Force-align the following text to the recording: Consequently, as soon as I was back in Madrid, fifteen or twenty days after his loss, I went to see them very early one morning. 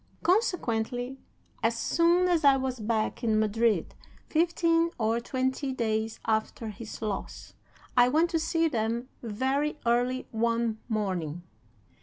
Consequently, 0.23 1.19
as 1.61 1.77
soon 1.77 2.27
as 2.27 2.43
I 2.43 2.57
was 2.57 2.79
back 2.79 3.23
in 3.23 3.37
Madrid, 3.39 3.93
fifteen 4.27 4.89
or 4.97 5.19
twenty 5.19 5.71
days 5.73 6.19
after 6.25 6.69
his 6.69 7.03
loss, 7.03 7.53
I 7.95 8.09
went 8.09 8.31
to 8.31 8.39
see 8.39 8.67
them 8.67 9.09
very 9.21 9.77
early 9.85 10.25
one 10.31 10.79
morning. 10.89 11.43